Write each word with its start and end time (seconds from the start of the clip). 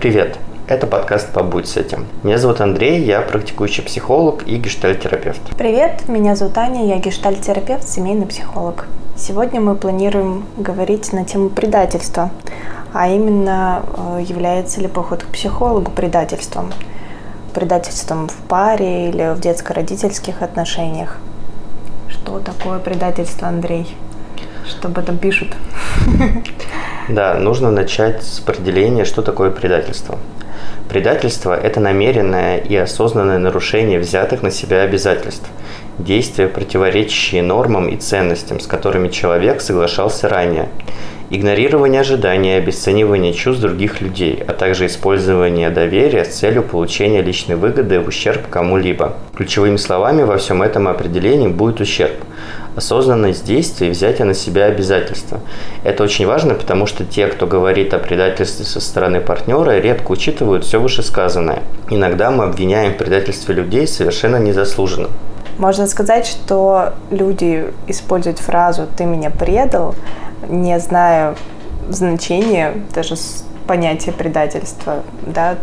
Привет! 0.00 0.38
Это 0.66 0.86
подкаст 0.86 1.30
«Побудь 1.30 1.68
с 1.68 1.76
этим». 1.76 2.06
Меня 2.22 2.38
зовут 2.38 2.62
Андрей, 2.62 3.04
я 3.04 3.20
практикующий 3.20 3.82
психолог 3.82 4.48
и 4.48 4.56
гештальтерапевт. 4.56 5.42
Привет, 5.58 6.08
меня 6.08 6.36
зовут 6.36 6.56
Аня, 6.56 6.86
я 6.86 6.96
гештальтерапевт, 6.96 7.86
семейный 7.86 8.24
психолог. 8.24 8.86
Сегодня 9.14 9.60
мы 9.60 9.74
планируем 9.74 10.46
говорить 10.56 11.12
на 11.12 11.26
тему 11.26 11.50
предательства, 11.50 12.30
а 12.94 13.10
именно 13.10 13.82
э, 13.94 14.24
является 14.26 14.80
ли 14.80 14.88
поход 14.88 15.24
к 15.24 15.26
психологу 15.26 15.90
предательством. 15.90 16.72
Предательством 17.52 18.28
в 18.28 18.36
паре 18.48 19.10
или 19.10 19.34
в 19.34 19.40
детско-родительских 19.40 20.40
отношениях. 20.40 21.18
Что 22.08 22.38
такое 22.38 22.78
предательство, 22.78 23.48
Андрей? 23.48 23.86
Что 24.66 24.88
об 24.88 24.96
этом 24.96 25.18
пишут? 25.18 25.54
Да, 27.10 27.34
нужно 27.34 27.72
начать 27.72 28.22
с 28.22 28.38
определения, 28.38 29.04
что 29.04 29.22
такое 29.22 29.50
предательство. 29.50 30.16
Предательство– 30.88 31.58
это 31.62 31.80
намеренное 31.80 32.58
и 32.58 32.76
осознанное 32.76 33.38
нарушение 33.38 33.98
взятых 33.98 34.42
на 34.42 34.52
себя 34.52 34.82
обязательств, 34.82 35.48
действия, 35.98 36.46
противоречащие 36.46 37.42
нормам 37.42 37.88
и 37.88 37.96
ценностям, 37.96 38.60
с 38.60 38.66
которыми 38.68 39.08
человек 39.08 39.60
соглашался 39.60 40.28
ранее, 40.28 40.68
игнорирование 41.30 42.00
ожиданий 42.00 42.56
обесценивание 42.56 43.32
чувств 43.32 43.62
других 43.62 44.00
людей, 44.00 44.42
а 44.46 44.52
также 44.52 44.86
использование 44.86 45.70
доверия 45.70 46.24
с 46.24 46.38
целью 46.38 46.62
получения 46.62 47.22
личной 47.22 47.54
выгоды 47.54 48.00
в 48.00 48.08
ущерб 48.08 48.48
кому-либо. 48.50 49.14
Ключевыми 49.36 49.76
словами 49.76 50.22
во 50.22 50.36
всем 50.38 50.62
этом 50.62 50.88
определении 50.88 51.48
будет 51.48 51.80
ущерб. 51.80 52.16
Осознанность 52.76 53.44
действий 53.44 53.90
взятие 53.90 54.24
на 54.24 54.34
себя 54.34 54.66
обязательства. 54.66 55.40
Это 55.84 56.02
очень 56.02 56.26
важно, 56.26 56.54
потому 56.54 56.86
что 56.86 57.04
те, 57.04 57.26
кто 57.26 57.46
говорит 57.46 57.94
о 57.94 57.98
предательстве 57.98 58.64
со 58.64 58.80
стороны 58.80 59.20
партнера, 59.20 59.78
редко 59.78 60.12
учитывают 60.12 60.64
все 60.64 60.80
вышесказанное. 60.80 61.62
Иногда 61.90 62.30
мы 62.30 62.44
обвиняем 62.44 62.94
в 62.94 62.96
предательстве 62.96 63.54
людей 63.54 63.86
совершенно 63.86 64.36
незаслуженно. 64.36 65.08
Можно 65.60 65.86
сказать, 65.86 66.26
что 66.26 66.94
люди 67.10 67.66
используют 67.86 68.38
фразу 68.38 68.86
«ты 68.96 69.04
меня 69.04 69.28
предал», 69.28 69.94
не 70.48 70.80
зная 70.80 71.34
значения 71.90 72.72
даже 72.94 73.14
понятия 73.66 74.10
предательства, 74.10 75.02
да, 75.26 75.56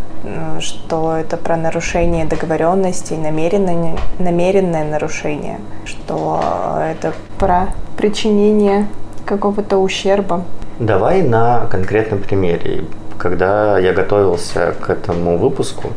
что 0.60 1.18
это 1.18 1.36
про 1.36 1.58
нарушение 1.58 2.26
договоренностей, 2.26 3.18
намеренное, 3.18 3.98
намеренное 4.20 4.84
нарушение, 4.86 5.60
что 5.86 6.42
это 6.80 7.14
про 7.40 7.70
причинение 7.98 8.88
какого-то 9.26 9.80
ущерба. 9.80 10.44
Давай 10.78 11.24
на 11.24 11.66
конкретном 11.72 12.20
примере. 12.20 12.84
Когда 13.18 13.80
я 13.80 13.94
готовился 13.94 14.76
к 14.80 14.92
этому 14.92 15.40
выпуску, 15.40 15.90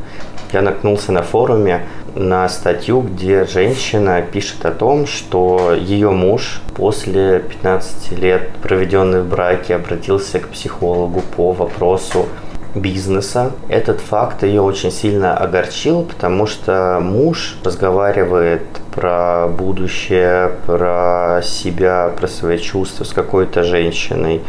я 0.53 0.63
наткнулся 0.63 1.13
на 1.13 1.23
форуме 1.23 1.83
на 2.15 2.49
статью, 2.49 3.03
где 3.03 3.45
женщина 3.45 4.23
пишет 4.23 4.65
о 4.65 4.71
том, 4.71 5.07
что 5.07 5.75
ее 5.75 6.11
муж 6.11 6.61
после 6.75 7.41
15 7.41 8.19
лет, 8.19 8.51
проведенных 8.63 9.25
в 9.25 9.29
браке, 9.29 9.77
обратился 9.77 10.39
к 10.41 10.49
психологу 10.49 11.23
по 11.37 11.53
вопросу 11.53 12.27
бизнеса. 12.75 13.53
Этот 13.69 14.01
факт 14.01 14.43
ее 14.43 14.63
очень 14.63 14.93
сильно 14.93 15.37
огорчил, 15.37 16.03
потому 16.03 16.47
что 16.47 16.99
муж 17.01 17.59
разговаривает 17.65 18.63
про 18.95 19.49
будущее, 19.49 20.53
про 20.67 21.41
себя, 21.43 22.13
про 22.19 22.29
свои 22.29 22.59
чувства 22.59 23.05
с 23.05 23.13
какой-то 23.13 23.63
женщиной 23.63 24.43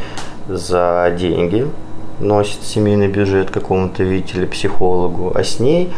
за 0.48 1.14
деньги, 1.18 1.68
носит 2.20 2.64
семейный 2.64 3.08
бюджет 3.08 3.50
какому-то, 3.50 4.04
видите 4.04 4.40
ли, 4.40 4.46
психологу, 4.46 5.32
а 5.34 5.44
с 5.44 5.60
ней 5.60 5.92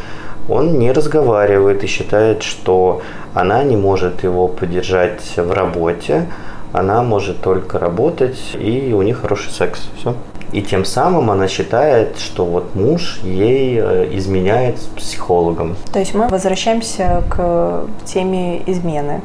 он 0.49 0.79
не 0.79 0.91
разговаривает 0.91 1.83
и 1.83 1.87
считает, 1.87 2.43
что 2.43 3.01
она 3.33 3.63
не 3.63 3.77
может 3.77 4.23
его 4.23 4.47
поддержать 4.47 5.37
в 5.37 5.51
работе, 5.51 6.27
она 6.73 7.03
может 7.03 7.41
только 7.41 7.79
работать, 7.79 8.39
и 8.55 8.93
у 8.93 9.01
них 9.03 9.21
хороший 9.21 9.51
секс. 9.51 9.87
Все. 9.97 10.15
И 10.51 10.61
тем 10.61 10.85
самым 10.85 11.31
она 11.31 11.47
считает, 11.47 12.19
что 12.19 12.45
вот 12.45 12.75
муж 12.75 13.19
ей 13.23 13.79
э, 13.79 14.09
изменяет 14.17 14.79
с 14.79 14.85
психологом. 14.85 15.75
То 15.91 15.99
есть 15.99 16.13
мы 16.13 16.27
возвращаемся 16.27 17.23
к 17.29 17.85
теме 18.05 18.61
измены 18.69 19.21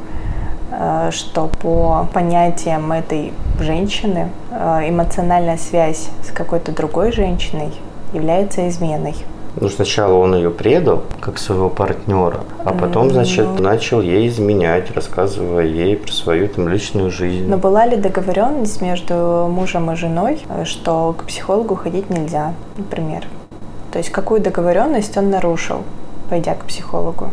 э, 0.71 1.09
что 1.11 1.49
по 1.61 2.07
понятиям 2.13 2.91
этой 2.91 3.33
женщины 3.59 4.29
э, 4.51 4.89
эмоциональная 4.89 5.57
связь 5.57 6.09
с 6.27 6.31
какой-то 6.31 6.71
другой 6.71 7.11
женщиной 7.11 7.73
является 8.11 8.67
изменой. 8.67 9.15
Ну, 9.55 9.67
сначала 9.67 10.13
он 10.13 10.35
ее 10.35 10.51
предал, 10.51 11.03
как 11.19 11.37
своего 11.37 11.69
партнера, 11.69 12.41
а 12.63 12.73
потом, 12.73 13.09
значит, 13.09 13.45
ну... 13.45 13.61
начал 13.61 14.01
ей 14.01 14.27
изменять, 14.27 14.91
рассказывая 14.91 15.65
ей 15.65 15.97
про 15.97 16.11
свою 16.11 16.47
там 16.47 16.69
личную 16.69 17.11
жизнь. 17.11 17.47
Но 17.47 17.57
была 17.57 17.85
ли 17.85 17.97
договоренность 17.97 18.81
между 18.81 19.47
мужем 19.49 19.91
и 19.91 19.95
женой, 19.95 20.39
э, 20.49 20.65
что 20.65 21.13
к 21.17 21.23
психологу 21.25 21.75
ходить 21.75 22.09
нельзя, 22.09 22.53
например? 22.77 23.25
То 23.91 23.97
есть 23.97 24.11
какую 24.11 24.39
договоренность 24.39 25.17
он 25.17 25.29
нарушил, 25.29 25.81
пойдя 26.29 26.53
к 26.53 26.65
психологу? 26.65 27.31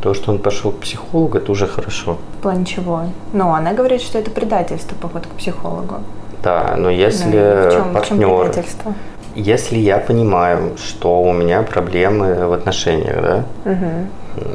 То, 0.00 0.14
что 0.14 0.32
он 0.32 0.38
пошел 0.38 0.70
к 0.70 0.78
психологу, 0.78 1.38
это 1.38 1.52
уже 1.52 1.66
хорошо. 1.66 2.16
В 2.38 2.42
плане 2.42 2.64
чего? 2.64 3.02
Ну, 3.32 3.52
она 3.52 3.72
говорит, 3.72 4.00
что 4.00 4.18
это 4.18 4.30
предательство, 4.30 4.94
поход 4.94 5.26
к 5.26 5.30
психологу. 5.30 5.96
Да, 6.42 6.76
но 6.78 6.88
если 6.88 7.36
ну, 7.36 7.68
в 7.68 7.72
чем, 7.72 7.92
партнер... 7.92 8.16
В 8.16 8.20
чем 8.20 8.40
предательство? 8.40 8.94
Если 9.40 9.78
я 9.78 9.98
понимаю, 9.98 10.76
что 10.76 11.22
у 11.22 11.32
меня 11.32 11.62
проблемы 11.62 12.48
в 12.48 12.52
отношениях, 12.52 13.22
да, 13.22 13.44
угу. 13.64 14.06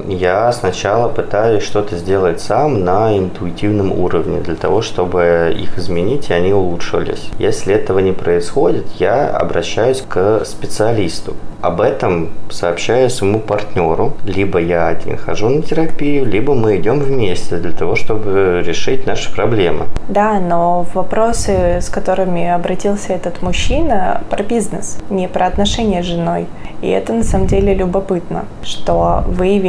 Я 0.07 0.51
сначала 0.51 1.09
пытаюсь 1.09 1.63
что-то 1.63 1.95
сделать 1.97 2.41
сам 2.41 2.83
на 2.83 3.17
интуитивном 3.17 3.91
уровне 3.91 4.39
для 4.39 4.55
того, 4.55 4.81
чтобы 4.81 5.55
их 5.57 5.77
изменить 5.77 6.29
и 6.29 6.33
они 6.33 6.53
улучшились. 6.53 7.29
Если 7.39 7.73
этого 7.73 7.99
не 7.99 8.11
происходит, 8.11 8.85
я 8.99 9.29
обращаюсь 9.29 10.03
к 10.07 10.43
специалисту 10.45 11.35
об 11.63 11.79
этом 11.79 12.29
сообщаю 12.49 13.09
своему 13.09 13.39
партнеру. 13.39 14.13
Либо 14.25 14.59
я 14.59 14.89
один 14.89 15.15
хожу 15.17 15.47
на 15.47 15.61
терапию, 15.61 16.25
либо 16.25 16.53
мы 16.53 16.75
идем 16.75 16.99
вместе 16.99 17.55
для 17.55 17.71
того, 17.71 17.95
чтобы 17.95 18.61
решить 18.65 19.07
наши 19.07 19.33
проблемы. 19.33 19.85
Да, 20.09 20.41
но 20.41 20.85
вопросы, 20.93 21.79
с 21.81 21.87
которыми 21.87 22.49
обратился 22.49 23.13
этот 23.13 23.41
мужчина, 23.41 24.21
про 24.29 24.43
бизнес, 24.43 24.99
не 25.09 25.29
про 25.29 25.45
отношения 25.45 26.03
с 26.03 26.05
женой. 26.05 26.47
И 26.81 26.89
это 26.89 27.13
на 27.13 27.23
самом 27.23 27.47
деле 27.47 27.73
любопытно, 27.73 28.43
что 28.63 29.23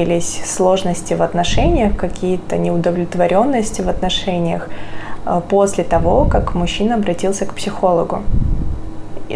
выявились 0.04 0.42
сложности 0.44 1.14
в 1.14 1.22
отношениях, 1.22 1.96
какие-то 1.96 2.56
неудовлетворенности 2.56 3.82
в 3.82 3.88
отношениях 3.88 4.68
э, 5.26 5.40
после 5.48 5.84
того, 5.84 6.26
как 6.26 6.54
мужчина 6.54 6.96
обратился 6.96 7.46
к 7.46 7.54
психологу 7.54 8.22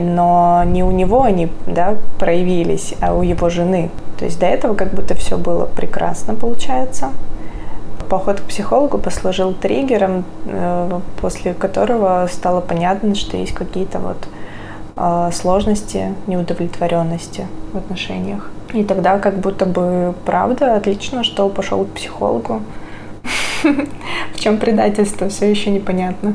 но 0.00 0.62
не 0.64 0.84
у 0.84 0.90
него 0.90 1.22
они 1.22 1.48
да, 1.66 1.96
проявились, 2.18 2.94
а 3.00 3.14
у 3.14 3.22
его 3.22 3.48
жены. 3.48 3.90
То 4.18 4.26
есть 4.26 4.38
до 4.38 4.46
этого 4.46 4.74
как 4.74 4.92
будто 4.92 5.14
все 5.14 5.36
было 5.36 5.64
прекрасно 5.64 6.34
получается. 6.34 7.08
Поход 8.08 8.40
к 8.40 8.44
психологу 8.44 8.98
послужил 8.98 9.54
триггером, 9.54 10.24
э, 10.46 11.00
после 11.20 11.54
которого 11.54 12.28
стало 12.30 12.60
понятно, 12.60 13.14
что 13.14 13.36
есть 13.36 13.54
какие-то 13.54 13.98
вот 13.98 14.28
э, 14.96 15.30
сложности, 15.32 16.14
неудовлетворенности 16.26 17.46
в 17.72 17.78
отношениях. 17.78 18.50
И 18.72 18.84
тогда 18.84 19.18
как 19.18 19.38
будто 19.38 19.64
бы 19.64 20.14
правда 20.24 20.74
отлично, 20.76 21.24
что 21.24 21.48
пошел 21.48 21.84
к 21.84 21.90
психологу. 21.90 22.62
В 24.34 24.40
чем 24.40 24.58
предательство, 24.58 25.28
все 25.28 25.50
еще 25.50 25.70
непонятно. 25.70 26.34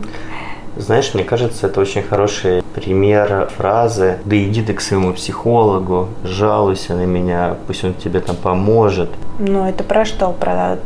Знаешь, 0.76 1.14
мне 1.14 1.24
кажется, 1.24 1.68
это 1.68 1.80
очень 1.82 2.02
хороший 2.02 2.64
пример 2.74 3.50
фразы 3.56 4.18
«Да 4.26 4.36
иди 4.36 4.64
ты 4.64 4.74
к 4.74 4.82
своему 4.82 5.14
психологу, 5.14 6.10
жалуйся 6.24 6.96
на 6.96 7.06
меня, 7.06 7.58
пусть 7.68 7.84
он 7.84 7.94
тебе 7.94 8.20
там 8.20 8.36
поможет». 8.36 9.10
Ну, 9.38 9.68
это 9.68 9.84
про 9.84 10.04
что? 10.04 10.32
Про 10.32 10.80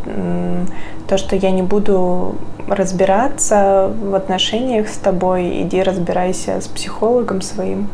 то, 1.08 1.18
что 1.18 1.38
я 1.38 1.52
не 1.52 1.62
буду 1.62 2.36
разбираться 2.68 3.90
в 4.02 4.14
отношениях 4.14 4.90
с 4.90 4.98
тобой, 4.98 5.62
иди 5.62 5.82
разбирайся 5.82 6.60
с 6.60 6.68
психологом 6.68 7.42
своим. 7.42 7.88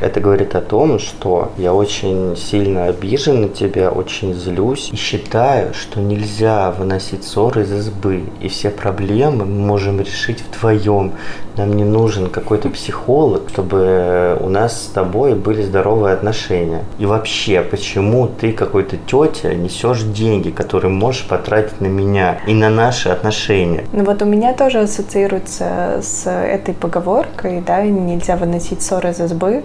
Это 0.00 0.20
говорит 0.20 0.54
о 0.54 0.60
том, 0.60 0.98
что 0.98 1.52
я 1.56 1.72
очень 1.72 2.36
сильно 2.36 2.86
обижен 2.86 3.42
на 3.42 3.48
тебя, 3.48 3.90
очень 3.90 4.34
злюсь 4.34 4.90
и 4.92 4.96
считаю, 4.96 5.74
что 5.74 6.00
нельзя 6.00 6.70
выносить 6.72 7.24
ссоры 7.24 7.62
из 7.62 7.72
избы. 7.72 8.24
И 8.40 8.48
все 8.48 8.70
проблемы 8.70 9.44
мы 9.44 9.66
можем 9.66 10.00
решить 10.00 10.42
вдвоем. 10.42 11.12
Нам 11.56 11.74
не 11.74 11.84
нужен 11.84 12.28
какой-то 12.30 12.70
психолог, 12.70 13.48
чтобы 13.50 14.38
у 14.40 14.48
нас 14.48 14.84
с 14.84 14.86
тобой 14.86 15.34
были 15.34 15.62
здоровые 15.62 16.14
отношения. 16.14 16.82
И 16.98 17.06
вообще, 17.06 17.60
почему 17.62 18.26
ты 18.26 18.52
какой-то 18.52 18.96
тетя 18.96 19.54
несешь 19.54 20.02
деньги, 20.02 20.50
которые 20.50 20.90
можешь 20.90 21.26
потратить 21.26 21.80
на 21.80 21.86
меня 21.86 22.40
и 22.46 22.54
на 22.54 22.70
наши 22.70 23.08
отношения? 23.08 23.84
Ну 23.92 24.04
вот 24.04 24.22
у 24.22 24.24
меня 24.24 24.54
тоже 24.54 24.80
ассоциируется 24.80 26.00
с 26.02 26.28
этой 26.28 26.74
поговоркой, 26.74 27.62
да, 27.64 27.82
нельзя 27.82 28.36
выносить 28.36 28.82
ссоры 28.82 29.10
из 29.10 29.20
избы. 29.20 29.62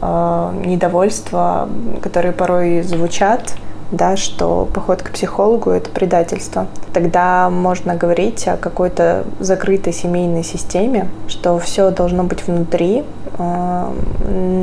Э, 0.00 0.52
недовольства, 0.64 1.68
которые 2.02 2.32
порой 2.32 2.82
звучат, 2.82 3.54
да, 3.92 4.16
что 4.16 4.68
поход 4.72 5.02
к 5.02 5.10
психологу– 5.10 5.70
это 5.72 5.90
предательство. 5.90 6.66
Тогда 6.92 7.50
можно 7.50 7.96
говорить 7.96 8.46
о 8.46 8.56
какой-то 8.56 9.24
закрытой 9.40 9.92
семейной 9.92 10.44
системе, 10.44 11.08
что 11.28 11.58
все 11.58 11.90
должно 11.90 12.24
быть 12.24 12.46
внутри, 12.46 13.04
э, 13.38 13.92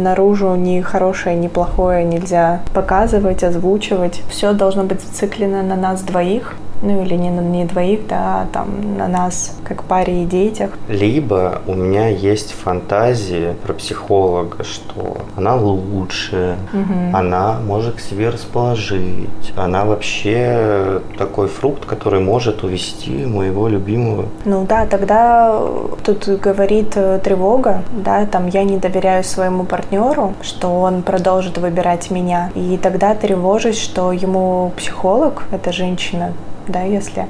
наружу 0.01 0.55
ни 0.55 0.79
хорошее, 0.81 1.35
ни 1.35 1.47
плохое 1.47 2.05
нельзя 2.05 2.61
показывать, 2.73 3.43
озвучивать. 3.43 4.21
Все 4.29 4.53
должно 4.53 4.83
быть 4.83 5.01
зациклено 5.01 5.61
на 5.61 5.75
нас 5.75 6.01
двоих, 6.01 6.55
ну 6.81 7.03
или 7.03 7.15
не 7.15 7.29
на 7.29 7.41
не 7.41 7.65
двоих, 7.65 8.07
да, 8.07 8.41
а 8.41 8.47
там 8.51 8.97
на 8.97 9.07
нас, 9.07 9.57
как 9.63 9.83
паре 9.83 10.23
и 10.23 10.25
детях. 10.25 10.71
Либо 10.87 11.61
у 11.67 11.73
меня 11.73 12.07
есть 12.07 12.53
фантазии 12.53 13.55
про 13.63 13.73
психолога, 13.73 14.63
что 14.63 15.17
она 15.35 15.55
лучше, 15.55 16.57
угу. 16.73 17.17
она 17.17 17.57
может 17.65 17.95
к 17.95 17.99
себе 17.99 18.29
расположить, 18.29 19.53
она 19.55 19.85
вообще 19.85 21.01
такой 21.17 21.47
фрукт, 21.47 21.85
который 21.85 22.19
может 22.19 22.63
увести 22.63 23.25
моего 23.25 23.67
любимого. 23.67 24.25
Ну 24.45 24.65
да, 24.67 24.85
тогда 24.85 25.59
тут 26.03 26.27
говорит 26.27 26.93
э, 26.95 27.19
тревога, 27.23 27.83
да, 27.91 28.25
там 28.25 28.47
я 28.47 28.63
не 28.63 28.77
доверяю 28.77 29.23
своему 29.23 29.63
партнеру, 29.63 30.33
что 30.41 30.81
он 30.81 31.01
продолжит 31.01 31.57
выбирать 31.57 32.11
меня, 32.11 32.51
и 32.55 32.77
тогда 32.81 33.15
тревожусь, 33.15 33.79
что 33.79 34.11
ему 34.11 34.71
психолог, 34.77 35.43
эта 35.51 35.71
женщина, 35.71 36.33
да, 36.67 36.83
если 36.83 37.25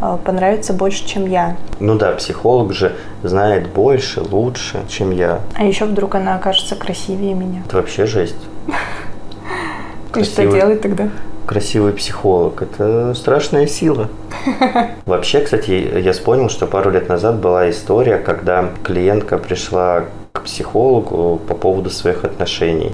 э, 0.00 0.18
понравится 0.24 0.72
больше, 0.72 1.06
чем 1.06 1.26
я. 1.26 1.56
Ну 1.80 1.96
да, 1.96 2.12
психолог 2.12 2.72
же 2.72 2.94
знает 3.22 3.68
больше, 3.68 4.20
лучше, 4.20 4.80
чем 4.88 5.10
я. 5.10 5.40
А 5.54 5.64
еще 5.64 5.84
вдруг 5.84 6.14
она 6.14 6.36
окажется 6.36 6.76
красивее 6.76 7.34
меня. 7.34 7.62
Это 7.66 7.76
вообще 7.76 8.06
жесть. 8.06 8.36
И 10.14 10.24
что 10.24 10.46
делать 10.46 10.80
тогда? 10.82 11.08
Красивый 11.46 11.92
психолог– 11.92 12.62
это 12.62 13.14
страшная 13.14 13.66
сила. 13.66 14.08
Вообще, 15.06 15.40
кстати, 15.40 15.72
я 15.98 16.12
вспомнил, 16.12 16.48
что 16.48 16.66
пару 16.66 16.90
лет 16.90 17.08
назад 17.08 17.40
была 17.40 17.68
история, 17.68 18.18
когда 18.18 18.70
клиентка 18.84 19.38
пришла 19.38 20.04
к 20.32 20.42
психологу 20.42 21.40
по 21.48 21.54
поводу 21.54 21.90
своих 21.90 22.24
отношений 22.24 22.92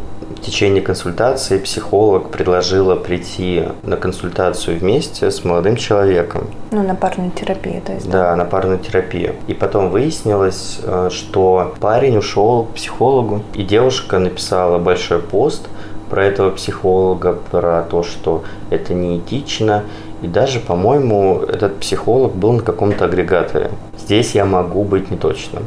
течение 0.48 0.82
консультации 0.82 1.58
психолог 1.58 2.30
предложила 2.30 2.96
прийти 2.96 3.64
на 3.82 3.96
консультацию 3.96 4.78
вместе 4.78 5.30
с 5.30 5.44
молодым 5.44 5.76
человеком. 5.76 6.48
Ну, 6.70 6.82
на 6.82 6.94
парную 6.94 7.30
терапию, 7.30 7.82
то 7.82 7.92
есть. 7.92 8.08
Да, 8.08 8.30
да 8.30 8.36
на 8.36 8.44
парную 8.44 8.78
терапию. 8.78 9.34
И 9.46 9.54
потом 9.54 9.90
выяснилось, 9.90 10.80
э, 10.82 11.10
что 11.12 11.74
парень 11.80 12.16
ушел 12.16 12.64
к 12.64 12.74
психологу, 12.74 13.42
и 13.54 13.62
девушка 13.62 14.18
написала 14.18 14.78
большой 14.78 15.20
пост 15.20 15.68
про 16.08 16.24
этого 16.24 16.50
психолога, 16.50 17.34
про 17.50 17.82
то, 17.82 18.02
что 18.02 18.42
это 18.70 18.94
неэтично, 18.94 19.84
и 20.22 20.26
даже, 20.26 20.60
по-моему, 20.60 21.40
этот 21.48 21.78
психолог 21.80 22.34
был 22.34 22.52
на 22.52 22.62
каком-то 22.62 23.04
агрегаторе. 23.04 23.70
Здесь 23.98 24.34
я 24.34 24.44
могу 24.44 24.84
быть 24.84 25.10
неточным. 25.10 25.64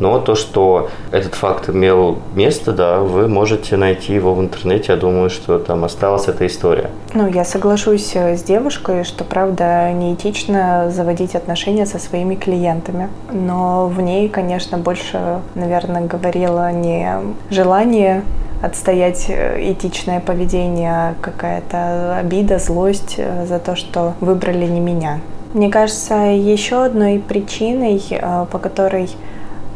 Но 0.00 0.18
то, 0.18 0.34
что 0.34 0.90
этот 1.10 1.34
факт 1.34 1.68
имел 1.68 2.18
место, 2.34 2.72
да, 2.72 2.98
вы 2.98 3.28
можете 3.28 3.76
найти 3.76 4.14
его 4.14 4.34
в 4.34 4.40
интернете. 4.40 4.92
Я 4.92 4.96
думаю, 4.96 5.30
что 5.30 5.58
там 5.58 5.84
осталась 5.84 6.28
эта 6.28 6.46
история. 6.46 6.90
Ну, 7.14 7.28
я 7.28 7.44
соглашусь 7.44 8.12
э, 8.14 8.36
с 8.36 8.42
девушкой, 8.42 9.04
что, 9.04 9.24
правда, 9.24 9.92
неэтично 9.92 10.90
заводить 10.90 11.34
отношения 11.34 11.86
со 11.86 11.98
своими 11.98 12.34
клиентами. 12.34 13.08
Но 13.32 13.86
в 13.86 14.00
ней, 14.00 14.28
конечно, 14.28 14.76
больше, 14.78 15.40
наверное, 15.54 16.06
говорило 16.06 16.72
не 16.72 17.16
желание 17.50 18.22
отстоять 18.64 19.26
э, 19.28 19.72
этичное 19.72 20.20
поведение, 20.20 21.14
какая-то 21.20 22.16
обида, 22.18 22.58
злость 22.58 23.14
э, 23.18 23.46
за 23.46 23.58
то, 23.58 23.76
что 23.76 24.14
выбрали 24.20 24.66
не 24.66 24.80
меня. 24.80 25.20
Мне 25.52 25.70
кажется, 25.70 26.14
еще 26.14 26.84
одной 26.84 27.18
причиной, 27.18 28.02
э, 28.10 28.46
по 28.50 28.58
которой 28.58 29.10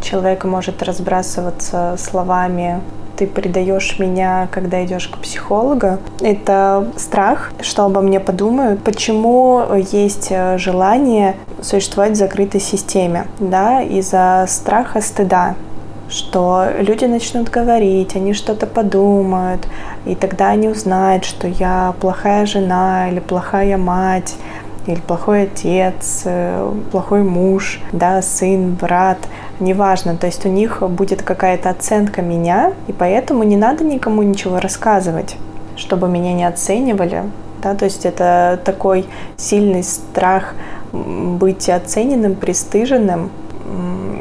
человек 0.00 0.44
может 0.44 0.82
разбрасываться 0.82 1.96
словами 1.99 2.81
ты 3.17 3.26
предаешь 3.26 3.99
меня, 3.99 4.46
когда 4.52 4.85
идешь 4.85 5.08
к 5.08 5.19
психологу, 5.19 5.99
это 6.20 6.87
страх, 6.96 7.50
что 7.62 7.85
обо 7.85 8.00
мне 8.00 8.20
подумают, 8.20 8.85
почему 8.85 9.61
есть 9.93 10.32
желание 10.55 11.35
существовать 11.61 12.12
в 12.12 12.14
закрытой 12.14 12.61
системе, 12.61 13.26
да, 13.40 13.82
из-за 13.82 14.44
страха 14.46 15.00
стыда 15.00 15.56
что 16.09 16.67
люди 16.79 17.05
начнут 17.05 17.51
говорить, 17.51 18.17
они 18.17 18.33
что-то 18.33 18.67
подумают, 18.67 19.67
и 20.07 20.15
тогда 20.15 20.49
они 20.49 20.69
узнают, 20.69 21.25
что 21.25 21.47
я 21.47 21.95
плохая 22.01 22.47
жена 22.47 23.11
или 23.11 23.21
плохая 23.21 23.77
мать, 23.77 24.37
или 24.87 25.01
плохой 25.01 25.43
отец, 25.43 26.23
э, 26.25 26.73
плохой 26.91 27.23
муж, 27.23 27.81
да, 27.93 28.23
сын, 28.23 28.75
брат, 28.75 29.19
неважно. 29.61 30.17
То 30.17 30.27
есть 30.27 30.47
у 30.47 30.49
них 30.49 30.83
будет 30.83 31.23
какая-то 31.23 31.69
оценка 31.69 32.23
меня, 32.23 32.73
и 32.87 32.93
поэтому 32.93 33.43
не 33.43 33.57
надо 33.57 33.85
никому 33.85 34.23
ничего 34.23 34.61
рассказывать, 34.61 35.37
чтобы 35.77 36.09
меня 36.09 36.33
не 36.33 36.45
оценивали. 36.45 37.25
Да, 37.63 37.75
то 37.75 37.85
есть 37.85 38.07
это 38.07 38.59
такой 38.65 39.07
сильный 39.37 39.83
страх 39.83 40.55
быть 40.93 41.69
оцененным, 41.69 42.35
пристыженным, 42.35 43.31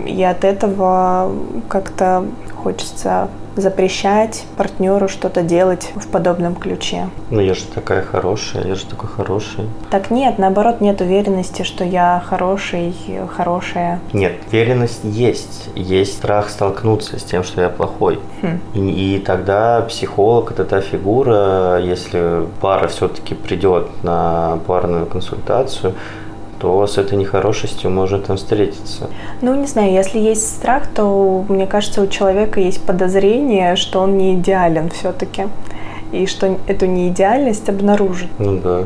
и 0.06 0.24
от 0.24 0.44
этого 0.44 1.32
как-то 1.70 2.26
хочется 2.56 3.30
запрещать 3.58 4.46
партнеру 4.56 5.08
что-то 5.08 5.42
делать 5.42 5.92
в 5.96 6.08
подобном 6.08 6.56
ключе. 6.56 7.10
Ну 7.30 7.42
я 7.42 7.54
же 7.54 7.64
такая 7.64 8.04
хорошая, 8.04 8.66
я 8.66 8.76
же 8.76 8.86
такой 8.86 9.10
хороший. 9.10 9.66
Так 9.90 10.12
нет, 10.12 10.38
наоборот, 10.38 10.82
нет 10.82 11.02
уверенности, 11.02 11.64
что 11.64 11.84
я 11.84 12.22
хороший, 12.26 12.96
хорошая. 13.36 14.00
Нет, 14.14 14.34
уверенность 14.52 15.04
есть. 15.04 15.70
Есть 15.76 16.14
страх 16.14 16.50
столкнуться 16.50 17.20
с 17.20 17.24
тем, 17.24 17.44
что 17.44 17.62
я 17.62 17.70
плохой. 17.70 18.20
Хм. 18.42 18.60
И, 18.76 19.16
и 19.16 19.20
тогда 19.20 19.82
психолог 19.82 20.52
это 20.52 20.64
та 20.64 20.82
фигура, 20.82 21.80
если 21.80 22.46
пара 22.62 22.88
все-таки 22.88 23.34
придет 23.34 23.88
на 24.04 24.60
парную 24.68 25.06
консультацию, 25.08 25.96
то 26.60 26.86
с 26.88 26.98
этой 26.98 27.18
нехорошестью 27.18 27.92
можно 27.92 28.20
там 28.20 28.38
встретиться. 28.38 29.10
Ну, 29.42 29.56
не 29.56 29.68
знаю, 29.68 29.92
если 29.92 30.20
есть 30.20 30.48
страх, 30.48 30.88
то, 30.88 31.46
мне 31.50 31.68
кажется, 31.68 32.02
у 32.02 32.08
человека 32.08 32.60
есть 32.60 32.84
подозрение, 32.84 33.76
что 33.76 34.02
он 34.02 34.18
не 34.18 34.36
идеален 34.36 34.90
все-таки, 34.90 35.48
и 36.12 36.26
что 36.26 36.58
эту 36.68 36.86
неидеальность 36.86 37.70
обнаружит. 37.70 38.30
Ну 38.40 38.60
да. 38.60 38.84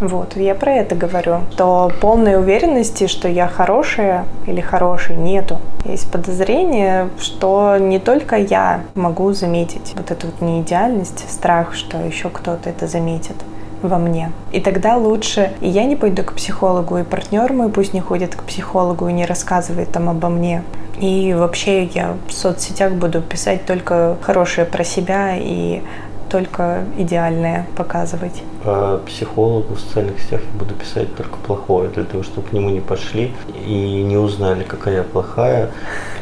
Вот, 0.00 0.36
я 0.36 0.56
про 0.56 0.72
это 0.72 0.96
говорю, 0.96 1.38
что 1.52 1.90
полной 2.00 2.36
уверенности, 2.36 3.06
что 3.06 3.28
я 3.28 3.46
хорошая 3.46 4.24
или 4.46 4.60
хороший, 4.60 5.16
нету. 5.16 5.60
Есть 5.84 6.10
подозрение, 6.10 7.10
что 7.18 7.76
не 7.78 8.00
только 8.00 8.36
я 8.36 8.82
могу 8.94 9.32
заметить 9.32 9.94
вот 9.96 10.10
эту 10.10 10.26
вот 10.26 10.40
неидеальность, 10.40 11.24
страх, 11.30 11.74
что 11.74 11.98
еще 11.98 12.28
кто-то 12.28 12.68
это 12.68 12.88
заметит 12.88 13.36
во 13.84 13.98
мне. 13.98 14.32
И 14.52 14.60
тогда 14.60 14.96
лучше 14.96 15.52
и 15.60 15.68
я 15.68 15.84
не 15.84 15.96
пойду 15.96 16.22
к 16.22 16.32
психологу, 16.32 16.98
и 16.98 17.02
партнер 17.04 17.52
мой 17.52 17.68
пусть 17.70 17.94
не 17.94 18.00
ходит 18.00 18.34
к 18.34 18.42
психологу 18.44 19.08
и 19.08 19.12
не 19.12 19.26
рассказывает 19.26 19.90
там 19.92 20.08
обо 20.08 20.28
мне. 20.28 20.62
И 20.98 21.34
вообще 21.36 21.84
я 21.84 22.16
в 22.28 22.32
соцсетях 22.32 22.92
буду 22.92 23.20
писать 23.20 23.66
только 23.66 24.16
хорошее 24.22 24.66
про 24.66 24.84
себя 24.84 25.36
и 25.36 25.82
только 26.30 26.84
идеальное 26.96 27.66
показывать. 27.76 28.42
А 28.64 29.00
психологу 29.06 29.74
в 29.74 29.80
социальных 29.80 30.18
сетях 30.20 30.40
я 30.40 30.58
буду 30.58 30.74
писать 30.74 31.14
только 31.14 31.36
плохое, 31.36 31.90
для 31.90 32.04
того, 32.04 32.22
чтобы 32.22 32.48
к 32.48 32.52
нему 32.52 32.70
не 32.70 32.80
пошли 32.80 33.32
и 33.66 34.02
не 34.02 34.16
узнали, 34.16 34.64
какая 34.64 34.96
я 34.96 35.02
плохая. 35.02 35.70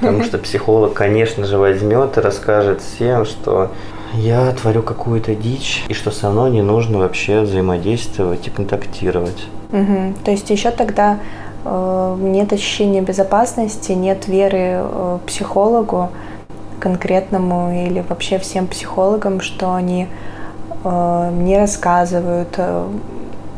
Потому 0.00 0.24
что 0.24 0.38
психолог, 0.38 0.92
конечно 0.92 1.46
же, 1.46 1.56
возьмет 1.56 2.18
и 2.18 2.20
расскажет 2.20 2.82
всем, 2.82 3.24
что 3.24 3.70
я 4.14 4.52
творю 4.52 4.82
какую-то 4.82 5.34
дичь, 5.34 5.84
и 5.88 5.94
что 5.94 6.10
со 6.10 6.30
мной 6.30 6.50
не 6.50 6.62
нужно 6.62 6.98
вообще 6.98 7.40
взаимодействовать 7.40 8.46
и 8.46 8.50
контактировать. 8.50 9.46
Угу. 9.72 10.14
То 10.24 10.30
есть 10.30 10.50
еще 10.50 10.70
тогда 10.70 11.18
э, 11.64 12.16
нет 12.20 12.52
ощущения 12.52 13.00
безопасности, 13.00 13.92
нет 13.92 14.28
веры 14.28 14.80
э, 14.82 15.18
психологу 15.26 16.10
конкретному 16.78 17.86
или 17.86 18.04
вообще 18.06 18.38
всем 18.38 18.66
психологам, 18.66 19.40
что 19.40 19.72
они 19.72 20.08
э, 20.84 21.30
не 21.32 21.56
рассказывают 21.56 22.54
э, 22.56 22.86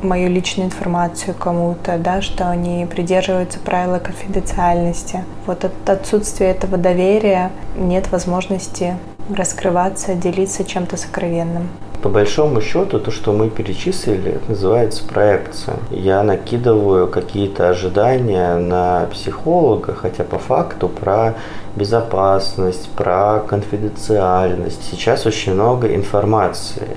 мою 0.02 0.28
личную 0.28 0.66
информацию 0.66 1.34
кому-то, 1.34 1.98
да, 1.98 2.20
что 2.20 2.48
они 2.50 2.86
придерживаются 2.86 3.58
правила 3.58 3.98
конфиденциальности. 3.98 5.24
Вот 5.46 5.64
от 5.64 5.88
отсутствия 5.88 6.48
этого 6.50 6.76
доверия 6.76 7.50
нет 7.76 8.12
возможности 8.12 8.96
Раскрываться, 9.28 10.14
делиться 10.14 10.64
чем-то 10.64 10.96
сокровенным. 10.96 11.68
По 12.02 12.10
большому 12.10 12.60
счету, 12.60 13.00
то, 13.00 13.10
что 13.10 13.32
мы 13.32 13.48
перечислили, 13.48 14.38
называется 14.46 15.02
проекция. 15.04 15.76
Я 15.90 16.22
накидываю 16.22 17.08
какие-то 17.08 17.70
ожидания 17.70 18.56
на 18.56 19.06
психолога, 19.10 19.94
хотя 19.94 20.24
по 20.24 20.38
факту 20.38 20.90
про 20.90 21.34
безопасность, 21.74 22.90
про 22.90 23.40
конфиденциальность. 23.48 24.82
Сейчас 24.90 25.24
очень 25.24 25.54
много 25.54 25.94
информации. 25.94 26.88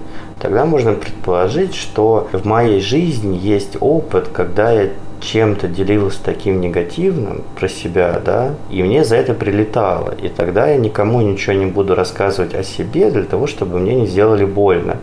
Тогда 0.42 0.66
можно 0.66 0.92
предположить, 0.94 1.74
что 1.74 2.28
в 2.34 2.46
моей 2.46 2.82
жизни 2.82 3.38
есть 3.38 3.78
опыт, 3.80 4.28
когда 4.28 4.72
я 4.72 4.90
чем-то 5.22 5.68
делился 5.68 6.20
таким 6.24 6.62
негативным 6.62 7.44
про 7.58 7.68
себя, 7.68 8.22
да, 8.24 8.56
и 8.70 8.84
мне 8.84 9.04
за 9.04 9.16
это 9.16 9.34
прилетало. 9.34 10.14
И 10.22 10.30
тогда 10.30 10.68
я 10.68 10.78
никому 10.78 11.22
ничего 11.22 11.54
не 11.54 11.66
буду 11.66 11.96
рассказывать 11.96 12.54
о 12.54 12.64
себе 12.64 13.10
для 13.12 13.24
того, 13.24 13.48
чтобы 13.48 13.80
мне 13.80 13.96
не 13.96 14.08
сделали 14.08 14.46
больно. 14.46 14.98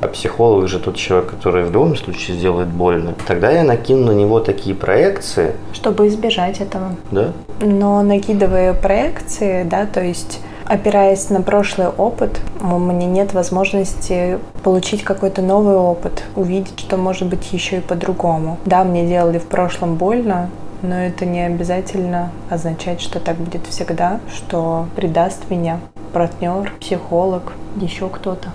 А 0.00 0.08
психолог 0.08 0.66
же 0.68 0.80
тот 0.80 0.96
человек, 0.96 1.30
который 1.30 1.62
в 1.62 1.66
любом 1.70 1.96
случае 1.96 2.36
сделает 2.36 2.68
больно. 2.68 3.14
Тогда 3.24 3.52
я 3.52 3.62
накину 3.62 4.06
на 4.06 4.10
него 4.10 4.40
такие 4.40 4.74
проекции. 4.74 5.52
Чтобы 5.72 6.08
избежать 6.08 6.60
этого. 6.60 6.96
Да. 7.12 7.32
Но 7.60 8.02
накидывая 8.02 8.74
проекции, 8.74 9.62
да, 9.62 9.86
то 9.86 10.02
есть 10.02 10.40
опираясь 10.72 11.28
на 11.28 11.42
прошлый 11.42 11.88
опыт, 11.88 12.40
мне 12.60 13.04
нет 13.04 13.34
возможности 13.34 14.38
получить 14.62 15.04
какой-то 15.04 15.42
новый 15.42 15.76
опыт, 15.76 16.24
увидеть, 16.34 16.80
что 16.80 16.96
может 16.96 17.28
быть 17.28 17.52
еще 17.52 17.78
и 17.78 17.80
по-другому. 17.80 18.58
Да, 18.64 18.82
мне 18.82 19.06
делали 19.06 19.38
в 19.38 19.44
прошлом 19.44 19.96
больно, 19.96 20.48
но 20.80 20.94
это 20.94 21.26
не 21.26 21.44
обязательно 21.44 22.30
означает, 22.48 23.02
что 23.02 23.20
так 23.20 23.36
будет 23.36 23.66
всегда, 23.66 24.20
что 24.34 24.86
предаст 24.96 25.50
меня 25.50 25.78
партнер, 26.14 26.72
психолог, 26.80 27.52
еще 27.76 28.08
кто-то. 28.08 28.48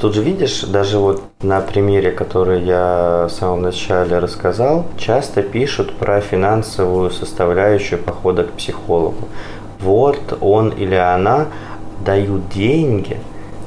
Тут 0.00 0.14
же 0.14 0.22
видишь, 0.24 0.62
даже 0.62 0.98
вот 0.98 1.22
на 1.42 1.60
примере, 1.60 2.10
который 2.10 2.64
я 2.64 3.28
в 3.28 3.32
самом 3.32 3.62
начале 3.62 4.18
рассказал, 4.18 4.86
часто 4.98 5.42
пишут 5.42 5.94
про 5.94 6.20
финансовую 6.20 7.12
составляющую 7.12 8.02
похода 8.02 8.42
к 8.42 8.50
психологу 8.54 9.28
вот 9.82 10.38
он 10.40 10.70
или 10.70 10.94
она 10.94 11.46
дают 12.04 12.48
деньги 12.48 13.16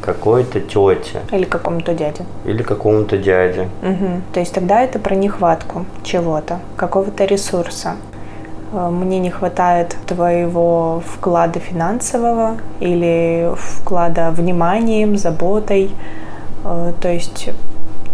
какой-то 0.02 0.60
тете. 0.60 1.22
Или 1.32 1.46
какому-то 1.46 1.94
дяде. 1.94 2.26
Или 2.46 2.62
какому-то 2.64 3.18
дяде. 3.18 3.68
Угу. 3.82 4.22
То 4.34 4.40
есть 4.40 4.54
тогда 4.54 4.82
это 4.82 5.00
про 5.00 5.16
нехватку 5.16 5.86
чего-то, 6.04 6.60
какого-то 6.78 7.26
ресурса. 7.26 7.96
Э, 8.72 8.90
мне 8.90 9.20
не 9.20 9.32
хватает 9.32 9.98
твоего 10.06 11.02
вклада 11.06 11.60
финансового 11.60 12.58
или 12.80 13.50
вклада 13.56 14.30
вниманием, 14.32 15.18
заботой. 15.18 15.92
Э, 16.64 16.94
то 17.02 17.10
есть 17.10 17.50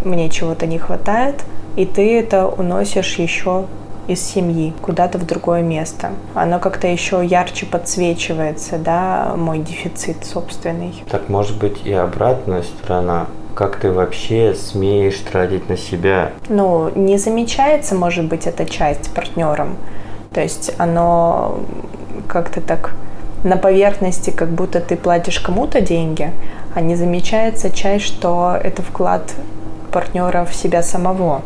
мне 0.05 0.29
чего-то 0.29 0.67
не 0.67 0.77
хватает, 0.77 1.35
и 1.75 1.85
ты 1.85 2.19
это 2.19 2.47
уносишь 2.47 3.19
еще 3.19 3.65
из 4.07 4.21
семьи 4.21 4.73
куда-то 4.81 5.17
в 5.17 5.25
другое 5.25 5.61
место. 5.61 6.11
Оно 6.33 6.59
как-то 6.59 6.87
еще 6.87 7.25
ярче 7.25 7.65
подсвечивается, 7.65 8.77
да, 8.77 9.33
мой 9.37 9.59
дефицит 9.59 10.25
собственный. 10.25 11.03
Так 11.09 11.29
может 11.29 11.57
быть 11.57 11.85
и 11.85 11.93
обратная 11.93 12.63
сторона, 12.63 13.27
как 13.55 13.77
ты 13.77 13.91
вообще 13.91 14.55
смеешь 14.55 15.19
тратить 15.19 15.69
на 15.69 15.77
себя? 15.77 16.31
Ну, 16.49 16.91
не 16.95 17.17
замечается, 17.17 17.95
может 17.95 18.25
быть, 18.25 18.47
эта 18.47 18.65
часть 18.65 19.13
партнером. 19.13 19.77
То 20.33 20.41
есть 20.41 20.71
оно 20.77 21.59
как-то 22.27 22.61
так 22.61 22.95
на 23.43 23.57
поверхности, 23.57 24.29
как 24.29 24.49
будто 24.49 24.79
ты 24.79 24.95
платишь 24.95 25.39
кому-то 25.39 25.81
деньги, 25.81 26.31
а 26.73 26.81
не 26.81 26.95
замечается 26.95 27.69
часть, 27.71 28.05
что 28.05 28.57
это 28.61 28.81
вклад 28.81 29.33
партнера 29.91 30.45
в 30.45 30.53
себя 30.53 30.83
самого. 30.83 31.41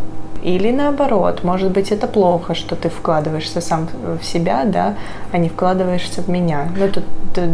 Или 0.46 0.72
наоборот, 0.72 1.44
может 1.44 1.72
быть, 1.72 1.92
это 1.92 2.06
плохо, 2.06 2.54
что 2.54 2.76
ты 2.76 2.90
вкладываешься 2.90 3.62
сам 3.62 3.88
в 4.22 4.24
себя, 4.24 4.64
да, 4.66 4.94
а 5.32 5.40
не 5.40 5.50
вкладываешься 5.50 6.22
в 6.22 6.28
меня. 6.30 6.70
Ну, 6.78 6.88
тут 6.88 7.04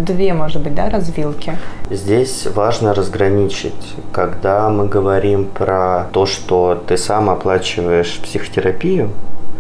две, 0.04 0.34
может 0.34 0.62
быть, 0.62 0.76
да, 0.76 0.90
развилки. 0.90 1.58
Здесь 1.90 2.48
важно 2.54 2.94
разграничить, 2.94 3.96
когда 4.12 4.70
мы 4.70 4.90
говорим 4.90 5.46
про 5.46 6.10
то, 6.12 6.26
что 6.26 6.84
ты 6.86 6.98
сам 6.98 7.30
оплачиваешь 7.30 8.20
психотерапию, 8.22 9.12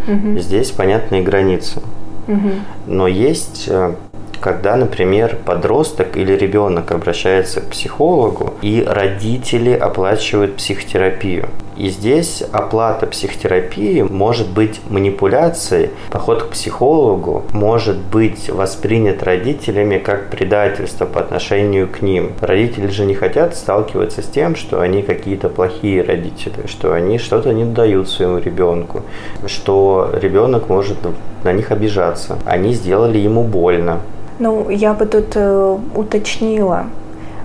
угу. 0.09 0.37
здесь 0.37 0.71
понятные 0.71 1.23
границы. 1.23 1.81
Угу. 2.27 2.49
Но 2.87 3.07
есть 3.07 3.69
э, 3.69 3.93
когда, 4.41 4.75
например, 4.75 5.37
подросток 5.45 6.17
или 6.17 6.33
ребенок 6.33 6.91
обращается 6.91 7.61
к 7.61 7.67
психологу, 7.67 8.55
и 8.61 8.83
родители 8.85 9.71
оплачивают 9.71 10.55
психотерапию. 10.55 11.47
И 11.77 11.89
здесь 11.89 12.43
оплата 12.51 13.07
психотерапии 13.07 14.01
может 14.01 14.49
быть 14.49 14.81
манипуляцией. 14.89 15.89
Поход 16.11 16.43
к 16.43 16.47
психологу 16.49 17.43
может 17.53 17.97
быть 17.97 18.49
воспринят 18.49 19.23
родителями 19.23 19.97
как 19.97 20.29
предательство 20.29 21.05
по 21.05 21.21
отношению 21.21 21.87
к 21.87 22.01
ним. 22.01 22.33
Родители 22.41 22.87
же 22.87 23.05
не 23.05 23.15
хотят 23.15 23.55
сталкиваться 23.55 24.21
с 24.21 24.27
тем, 24.27 24.55
что 24.55 24.81
они 24.81 25.01
какие-то 25.01 25.49
плохие 25.49 26.03
родители, 26.03 26.67
что 26.67 26.93
они 26.93 27.17
что-то 27.17 27.53
не 27.53 27.65
дают 27.65 28.09
своему 28.09 28.39
ребенку, 28.39 29.01
что 29.47 30.09
ребенок 30.13 30.67
может 30.67 30.97
на 31.43 31.53
них 31.53 31.71
обижаться. 31.71 32.37
Они 32.45 32.73
сделали 32.73 33.17
ему 33.17 33.43
больно. 33.43 34.01
Ну, 34.43 34.71
я 34.71 34.95
бы 34.95 35.05
тут 35.05 35.33
э, 35.35 35.77
уточнила, 35.93 36.87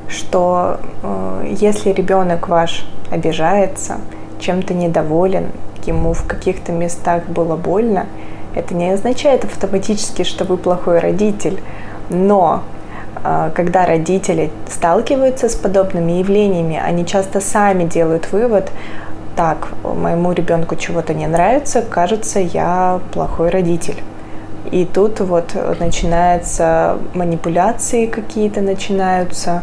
что 0.09 0.81
э, 1.03 1.55
если 1.61 1.91
ребенок 1.93 2.49
ваш 2.49 2.87
обижается, 3.11 3.99
чем-то 4.41 4.73
недоволен, 4.73 5.51
ему 5.85 6.15
в 6.15 6.27
каких-то 6.27 6.73
местах 6.73 7.25
было 7.27 7.55
больно, 7.55 8.07
это 8.55 8.75
не 8.75 8.93
означает 8.93 9.45
автоматически, 9.45 10.23
что 10.23 10.47
вы 10.47 10.57
плохой 10.57 11.01
родитель. 11.01 11.61
Но 12.09 12.63
э, 13.23 13.51
когда 13.55 13.85
родители 13.85 14.51
сталкиваются 14.67 15.51
с 15.51 15.55
подобными 15.55 16.13
явлениями, 16.13 16.81
они 16.83 17.05
часто 17.05 17.43
сами 17.43 17.85
делают 17.85 18.33
вывод, 18.33 18.71
так, 19.37 19.69
моему 19.85 20.33
ребенку 20.33 20.77
чего-то 20.77 21.13
не 21.13 21.27
нравится, 21.27 21.83
кажется, 21.83 22.41
я 22.41 23.01
плохой 23.13 23.51
родитель. 23.51 24.03
И 24.71 24.85
тут 24.85 25.21
вот 25.21 25.55
начинаются 25.81 26.99
манипуляции 27.15 28.07
какие-то 28.07 28.61
начинаются, 28.61 29.63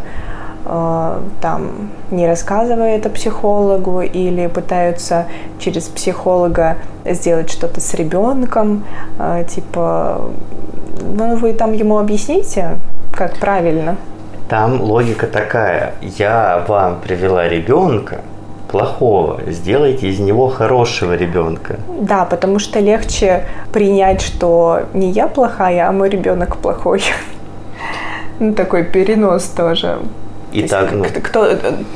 э, 0.65 1.19
там 1.41 1.89
не 2.11 2.27
рассказывая 2.27 2.97
это 2.97 3.09
психологу 3.09 4.01
или 4.01 4.47
пытаются 4.47 5.25
через 5.59 5.83
психолога 5.83 6.77
сделать 7.05 7.49
что-то 7.49 7.81
с 7.81 7.93
ребенком, 7.93 8.83
э, 9.19 9.45
типа, 9.49 10.29
ну 11.01 11.35
вы 11.35 11.53
там 11.53 11.73
ему 11.73 11.97
объясните, 11.97 12.77
как 13.15 13.37
правильно. 13.37 13.97
Там 14.49 14.81
логика 14.81 15.27
такая, 15.27 15.95
я 16.01 16.63
вам 16.67 16.99
привела 16.99 17.47
ребенка, 17.47 18.21
плохого, 18.73 19.39
сделайте 19.45 20.07
из 20.07 20.19
него 20.19 20.47
хорошего 20.47 21.13
ребенка. 21.13 21.79
Да, 21.99 22.25
потому 22.25 22.57
что 22.57 22.79
легче 22.79 23.45
принять, 23.71 24.21
что 24.21 24.81
не 24.95 25.11
я 25.11 25.27
плохая, 25.27 25.87
а 25.87 25.91
мой 25.91 26.09
ребенок 26.09 26.57
плохой. 26.57 27.03
Ну, 28.39 28.55
такой 28.55 28.83
перенос 28.83 29.43
тоже. 29.43 29.99
И 30.53 30.67
так, 30.67 30.91
ну... 30.91 31.03
Кто, 31.03 31.47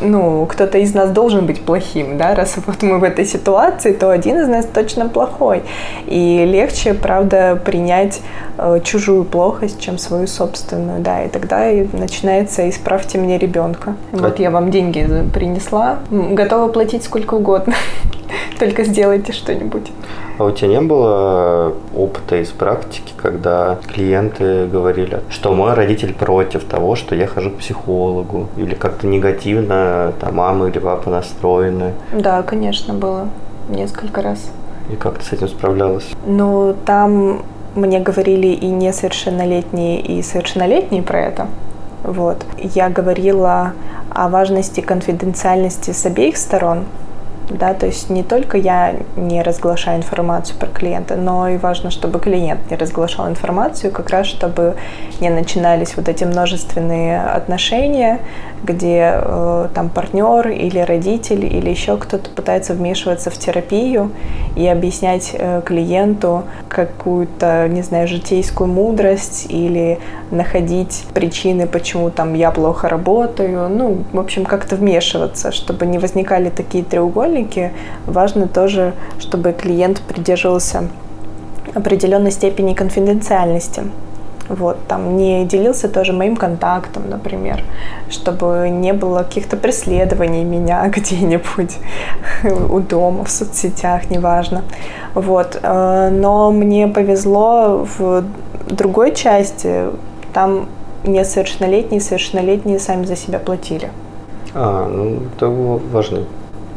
ну, 0.01 0.45
кто-то 0.47 0.79
из 0.79 0.93
нас 0.93 1.11
должен 1.11 1.45
быть 1.45 1.61
плохим, 1.61 2.17
да, 2.17 2.33
раз 2.33 2.55
вот 2.65 2.81
мы 2.81 2.97
в 2.97 3.03
этой 3.03 3.25
ситуации, 3.25 3.93
то 3.93 4.09
один 4.09 4.39
из 4.39 4.47
нас 4.47 4.65
точно 4.65 5.07
плохой. 5.07 5.61
И 6.07 6.43
легче, 6.45 6.93
правда, 6.95 7.59
принять 7.63 8.21
э, 8.57 8.79
чужую 8.83 9.25
плохость, 9.25 9.79
чем 9.79 9.99
свою 9.99 10.25
собственную, 10.25 11.01
да, 11.01 11.23
и 11.23 11.29
тогда 11.29 11.69
и 11.69 11.87
начинается 11.93 12.67
«исправьте 12.67 13.19
мне 13.19 13.37
ребенка». 13.37 13.95
Вот 14.11 14.39
я 14.39 14.49
вам 14.49 14.71
деньги 14.71 15.07
принесла, 15.33 15.99
готова 16.09 16.71
платить 16.71 17.03
сколько 17.03 17.35
угодно, 17.35 17.75
только 18.59 18.83
сделайте 18.83 19.31
что-нибудь. 19.33 19.91
А 20.37 20.45
у 20.45 20.51
тебя 20.51 20.67
не 20.67 20.81
было 20.81 21.73
опыта 21.95 22.37
из 22.37 22.49
практики, 22.49 23.13
когда 23.17 23.79
клиенты 23.87 24.67
говорили, 24.67 25.21
что 25.29 25.53
мой 25.53 25.73
родитель 25.73 26.13
против 26.13 26.63
того, 26.65 26.95
что 26.95 27.15
я 27.15 27.27
хожу 27.27 27.51
к 27.51 27.57
психологу, 27.57 28.47
или 28.57 28.75
как-то 28.75 29.07
негативно 29.07 30.13
там 30.19 30.35
мама 30.35 30.67
или 30.67 30.79
папа 30.79 31.09
настроены? 31.09 31.93
Да, 32.13 32.43
конечно, 32.43 32.93
было 32.93 33.29
несколько 33.69 34.21
раз. 34.21 34.51
И 34.91 34.95
как 34.95 35.17
ты 35.19 35.25
с 35.25 35.33
этим 35.33 35.47
справлялась? 35.47 36.07
Ну, 36.25 36.75
там 36.85 37.43
мне 37.75 37.99
говорили 37.99 38.47
и 38.47 38.67
несовершеннолетние, 38.67 39.99
и 39.99 40.21
совершеннолетние 40.21 41.03
про 41.03 41.19
это. 41.19 41.47
Вот. 42.03 42.45
Я 42.57 42.89
говорила 42.89 43.73
о 44.09 44.29
важности 44.29 44.81
конфиденциальности 44.81 45.91
с 45.91 46.05
обеих 46.05 46.37
сторон, 46.37 46.85
да, 47.49 47.73
то 47.73 47.85
есть 47.85 48.09
не 48.09 48.23
только 48.23 48.57
я 48.57 48.95
не 49.15 49.41
разглашаю 49.41 49.97
информацию 49.97 50.57
про 50.57 50.67
клиента, 50.67 51.15
но 51.15 51.47
и 51.47 51.57
важно, 51.57 51.91
чтобы 51.91 52.19
клиент 52.19 52.69
не 52.69 52.77
разглашал 52.77 53.29
информацию, 53.29 53.91
как 53.91 54.09
раз 54.09 54.27
чтобы 54.27 54.75
не 55.21 55.29
начинались 55.29 55.95
вот 55.95 56.09
эти 56.09 56.23
множественные 56.23 57.21
отношения, 57.21 58.19
где 58.63 59.13
э, 59.13 59.67
там 59.73 59.89
партнер 59.89 60.49
или 60.49 60.79
родитель 60.79 61.45
или 61.45 61.69
еще 61.69 61.97
кто-то 61.97 62.29
пытается 62.29 62.73
вмешиваться 62.73 63.29
в 63.29 63.37
терапию 63.37 64.11
и 64.55 64.67
объяснять 64.67 65.31
э, 65.33 65.61
клиенту 65.65 66.43
какую-то, 66.67 67.67
не 67.69 67.81
знаю, 67.81 68.07
житейскую 68.07 68.67
мудрость 68.67 69.45
или 69.49 69.99
находить 70.31 71.05
причины, 71.13 71.67
почему 71.67 72.09
там 72.09 72.33
я 72.33 72.51
плохо 72.51 72.89
работаю, 72.89 73.69
ну, 73.69 74.03
в 74.11 74.19
общем, 74.19 74.45
как-то 74.45 74.75
вмешиваться, 74.75 75.51
чтобы 75.51 75.85
не 75.85 75.99
возникали 75.99 76.49
такие 76.49 76.83
треугольники, 76.83 77.36
треугольнике 77.37 77.71
важно 78.05 78.47
тоже, 78.47 78.93
чтобы 79.19 79.53
клиент 79.53 80.01
придерживался 80.01 80.87
определенной 81.73 82.31
степени 82.31 82.73
конфиденциальности. 82.73 83.83
Вот, 84.49 84.77
там 84.87 85.17
не 85.17 85.45
делился 85.45 85.89
тоже 85.89 86.13
моим 86.13 86.37
контактом, 86.37 87.09
например, 87.09 87.61
чтобы 88.09 88.69
не 88.69 88.93
было 88.93 89.23
каких-то 89.23 89.57
преследований 89.57 90.45
меня 90.45 90.87
где-нибудь 90.95 91.77
у 92.69 92.79
дома, 92.79 93.25
в 93.25 93.29
соцсетях, 93.29 94.09
неважно. 94.09 94.63
Вот, 95.15 95.59
э, 95.61 96.09
но 96.11 96.51
мне 96.51 96.87
повезло 96.87 97.85
в 97.97 98.23
другой 98.69 99.13
части, 99.13 99.87
там 100.33 100.67
несовершеннолетние 101.03 101.99
совершеннолетние 101.99 102.79
сами 102.79 103.05
за 103.05 103.17
себя 103.17 103.39
платили. 103.39 103.89
А, 104.53 104.87
ну 104.87 105.19
это 105.35 105.49
важный 105.49 106.25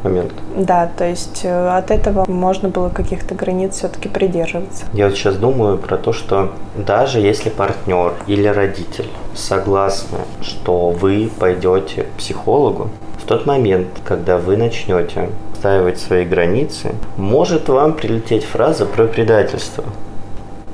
момент. 0.02 0.33
Да, 0.57 0.90
то 0.97 1.04
есть 1.04 1.40
э, 1.45 1.69
от 1.69 1.90
этого 1.90 2.25
можно 2.30 2.69
было 2.69 2.88
каких-то 2.88 3.35
границ 3.35 3.76
все-таки 3.76 4.09
придерживаться. 4.09 4.85
Я 4.92 5.07
вот 5.07 5.16
сейчас 5.16 5.37
думаю 5.37 5.78
про 5.78 5.97
то, 5.97 6.12
что 6.12 6.52
даже 6.76 7.21
если 7.21 7.50
партнер 7.50 8.14
или 8.26 8.47
родитель 8.47 9.09
согласны, 9.35 10.19
что 10.42 10.90
вы 10.90 11.30
пойдете 11.38 12.04
к 12.04 12.19
психологу, 12.19 12.90
в 13.19 13.25
тот 13.26 13.47
момент, 13.47 13.88
когда 14.04 14.38
вы 14.38 14.57
начнете 14.57 15.28
ставить 15.61 16.00
свои 16.00 16.25
границы, 16.25 16.95
может 17.16 17.69
вам 17.69 17.92
прилететь 17.92 18.45
фраза 18.45 18.87
про 18.87 19.07
предательство. 19.07 19.85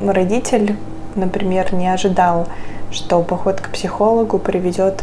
Родитель, 0.00 0.76
например, 1.16 1.74
не 1.74 1.88
ожидал, 1.88 2.46
что 2.92 3.22
поход 3.22 3.60
к 3.60 3.70
психологу 3.70 4.38
приведет 4.38 5.02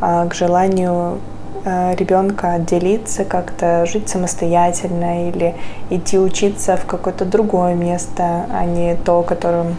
а, 0.00 0.26
к 0.26 0.34
желанию 0.34 1.18
ребенка 1.64 2.54
отделиться, 2.54 3.24
как-то 3.24 3.86
жить 3.86 4.08
самостоятельно 4.08 5.28
или 5.28 5.54
идти 5.90 6.18
учиться 6.18 6.76
в 6.76 6.84
какое-то 6.86 7.24
другое 7.24 7.74
место, 7.74 8.46
а 8.52 8.64
не 8.64 8.96
то, 8.96 9.20
о 9.20 9.22
котором 9.22 9.76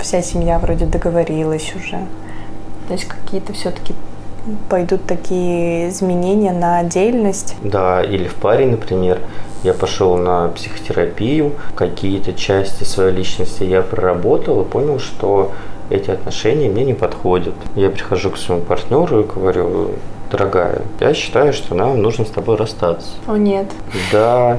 вся 0.00 0.22
семья 0.22 0.58
вроде 0.58 0.86
договорилась 0.86 1.74
уже. 1.76 1.98
То 2.86 2.94
есть 2.94 3.04
какие-то 3.04 3.52
все-таки 3.52 3.94
пойдут 4.68 5.04
такие 5.04 5.90
изменения 5.90 6.52
на 6.52 6.78
отдельность. 6.78 7.54
Да, 7.62 8.02
или 8.02 8.26
в 8.26 8.34
паре, 8.34 8.66
например, 8.66 9.20
я 9.62 9.74
пошел 9.74 10.16
на 10.16 10.48
психотерапию, 10.48 11.52
какие-то 11.74 12.32
части 12.32 12.84
своей 12.84 13.12
личности 13.12 13.64
я 13.64 13.82
проработал 13.82 14.62
и 14.62 14.64
понял, 14.64 14.98
что 14.98 15.52
эти 15.90 16.10
отношения 16.10 16.68
мне 16.68 16.84
не 16.84 16.94
подходят. 16.94 17.54
Я 17.74 17.90
прихожу 17.90 18.30
к 18.30 18.38
своему 18.38 18.64
партнеру 18.64 19.20
и 19.20 19.24
говорю, 19.24 19.90
дорогая, 20.30 20.82
я 21.00 21.14
считаю, 21.14 21.52
что 21.52 21.74
нам 21.74 22.00
нужно 22.00 22.24
с 22.24 22.30
тобой 22.30 22.56
расстаться. 22.56 23.08
О, 23.26 23.36
нет. 23.36 23.66
Да. 24.12 24.58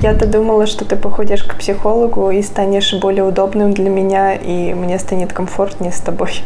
Я-то 0.00 0.26
думала, 0.26 0.66
что 0.66 0.84
ты 0.84 0.96
походишь 0.96 1.44
к 1.44 1.56
психологу 1.56 2.30
и 2.30 2.42
станешь 2.42 2.94
более 2.94 3.24
удобным 3.24 3.72
для 3.72 3.88
меня, 3.88 4.34
и 4.34 4.74
мне 4.74 4.98
станет 4.98 5.32
комфортнее 5.32 5.92
с 5.92 6.00
тобой. 6.00 6.42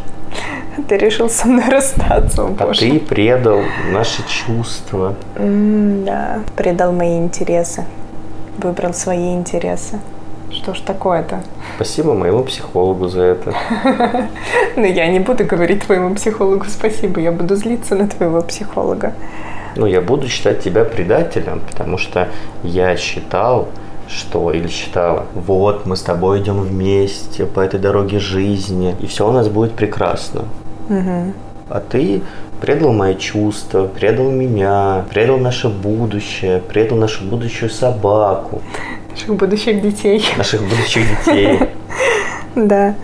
Ты 0.88 0.98
решил 0.98 1.30
со 1.30 1.48
мной 1.48 1.68
расстаться, 1.70 2.44
о, 2.44 2.54
А 2.58 2.74
ты 2.74 3.00
предал 3.00 3.60
наши 3.90 4.22
чувства. 4.28 5.14
Mm, 5.36 6.04
да, 6.04 6.40
предал 6.54 6.92
мои 6.92 7.16
интересы. 7.16 7.84
Выбрал 8.58 8.92
свои 8.92 9.34
интересы. 9.34 9.98
Что 10.50 10.74
ж 10.74 10.80
такое-то? 10.80 11.40
Спасибо 11.76 12.14
моему 12.14 12.42
психологу 12.44 13.08
за 13.08 13.22
это. 13.22 13.54
Ну, 14.76 14.84
я 14.84 15.08
не 15.08 15.20
буду 15.20 15.44
говорить 15.44 15.86
твоему 15.86 16.14
психологу 16.14 16.66
спасибо, 16.68 17.20
я 17.20 17.32
буду 17.32 17.56
злиться 17.56 17.94
на 17.94 18.08
твоего 18.08 18.42
психолога. 18.42 19.14
Ну, 19.76 19.86
я 19.86 20.00
буду 20.00 20.28
считать 20.28 20.62
тебя 20.62 20.84
предателем, 20.84 21.60
потому 21.70 21.98
что 21.98 22.28
я 22.62 22.96
считал, 22.96 23.68
что 24.08 24.52
или 24.52 24.68
считала, 24.68 25.26
вот 25.34 25.86
мы 25.86 25.96
с 25.96 26.02
тобой 26.02 26.40
идем 26.40 26.60
вместе 26.60 27.46
по 27.46 27.60
этой 27.60 27.80
дороге 27.80 28.18
жизни, 28.18 28.94
и 29.00 29.06
все 29.06 29.28
у 29.28 29.32
нас 29.32 29.48
будет 29.48 29.72
прекрасно. 29.72 30.44
Угу. 30.88 31.32
А 31.68 31.80
ты 31.80 32.22
предал 32.60 32.92
мои 32.92 33.16
чувства, 33.16 33.86
предал 33.86 34.30
меня, 34.30 35.04
предал 35.10 35.38
наше 35.38 35.68
будущее, 35.68 36.60
предал 36.60 36.98
нашу 36.98 37.24
будущую 37.24 37.70
собаку. 37.70 38.62
Наших 39.16 39.34
будущих 39.34 39.80
детей. 39.80 40.22
Наших 40.36 40.62
будущих 40.62 41.04
детей. 41.24 41.58
Да. 42.54 42.94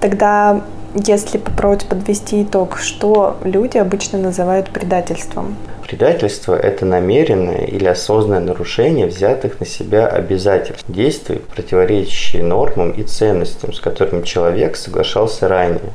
Тогда, 0.00 0.62
если 0.94 1.38
попробовать 1.38 1.86
подвести 1.86 2.42
итог, 2.42 2.78
что 2.78 3.36
люди 3.44 3.78
обычно 3.78 4.18
называют 4.18 4.70
предательством? 4.70 5.56
Предательство– 5.86 6.54
это 6.56 6.86
намеренное 6.86 7.66
или 7.66 7.86
осознанное 7.86 8.40
нарушение 8.40 9.06
взятых 9.06 9.60
на 9.60 9.66
себя 9.66 10.08
обязательств, 10.08 10.84
действий, 10.88 11.40
противоречащие 11.54 12.42
нормам 12.42 12.90
и 12.90 13.04
ценностям, 13.04 13.72
с 13.72 13.80
которыми 13.80 14.22
человек 14.22 14.76
соглашался 14.76 15.46
ранее. 15.46 15.92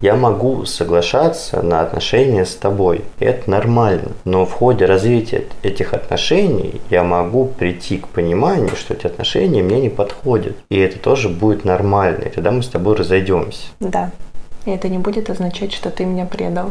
Я 0.00 0.16
могу 0.16 0.64
соглашаться 0.64 1.60
на 1.62 1.82
отношения 1.82 2.46
с 2.46 2.54
тобой, 2.54 3.04
это 3.18 3.50
нормально, 3.50 4.12
но 4.24 4.46
в 4.46 4.52
ходе 4.52 4.86
развития 4.86 5.44
этих 5.62 5.92
отношений 5.92 6.80
я 6.88 7.02
могу 7.02 7.46
прийти 7.46 7.98
к 7.98 8.08
пониманию, 8.08 8.74
что 8.76 8.94
эти 8.94 9.06
отношения 9.06 9.62
мне 9.62 9.80
не 9.80 9.90
подходят, 9.90 10.56
и 10.70 10.78
это 10.78 10.98
тоже 10.98 11.28
будет 11.28 11.64
нормально, 11.64 12.24
и 12.24 12.30
тогда 12.30 12.50
мы 12.50 12.62
с 12.62 12.68
тобой 12.68 12.96
разойдемся. 12.96 13.66
Да, 13.78 14.10
и 14.64 14.70
это 14.70 14.88
не 14.88 14.98
будет 14.98 15.28
означать, 15.28 15.72
что 15.72 15.90
ты 15.90 16.04
меня 16.04 16.24
предал. 16.24 16.70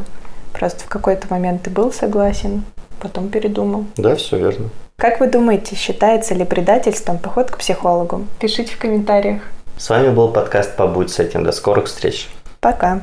Просто 0.54 0.84
в 0.84 0.88
какой-то 0.88 1.28
момент 1.30 1.64
ты 1.64 1.70
был 1.70 1.92
согласен, 1.92 2.64
потом 3.00 3.30
передумал. 3.30 3.86
Да, 3.96 4.16
все 4.16 4.38
верно. 4.38 4.70
Как 4.98 5.20
вы 5.22 5.28
думаете, 5.28 5.76
считается 5.76 6.34
ли 6.34 6.44
предательством 6.44 7.20
поход 7.20 7.52
к 7.52 7.58
психологу? 7.58 8.26
Пишите 8.40 8.74
в 8.74 8.78
комментариях. 8.78 9.44
С 9.78 9.90
вами 9.90 10.10
был 10.10 10.28
подкаст 10.28 10.76
«Побудь 10.76 11.10
с 11.10 11.20
этим». 11.20 11.46
До 11.46 11.54
скорых 11.54 11.86
встреч. 11.86 12.28
Пока. 12.60 13.02